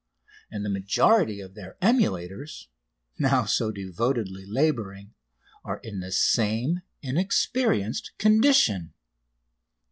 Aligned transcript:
And 0.49 0.65
the 0.65 0.69
majority 0.71 1.41
of 1.41 1.53
their 1.53 1.77
emulators, 1.79 2.69
now 3.19 3.45
so 3.45 3.69
devotedly 3.71 4.47
labouring, 4.47 5.13
are 5.63 5.77
in 5.83 5.99
the 5.99 6.11
same 6.11 6.81
inexperienced 7.03 8.13
condition. 8.17 8.93